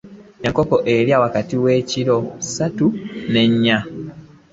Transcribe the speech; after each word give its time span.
Buli 0.39 0.47
nkoko 0.51 0.75
erya 0.93 1.21
wakati 1.25 1.55
wa 1.63 1.73
kkiro 1.81 2.17
ssatu 2.43 2.87
n’ennya. 3.31 3.77